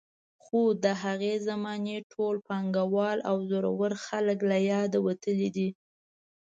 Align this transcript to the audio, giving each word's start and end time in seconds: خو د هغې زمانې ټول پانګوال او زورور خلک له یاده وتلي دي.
خو 0.43 0.61
د 0.83 0.85
هغې 1.03 1.33
زمانې 1.47 1.97
ټول 2.11 2.35
پانګوال 2.47 3.17
او 3.29 3.35
زورور 3.49 3.91
خلک 4.05 4.37
له 4.51 4.57
یاده 4.71 4.99
وتلي 5.07 5.49
دي. 5.55 5.69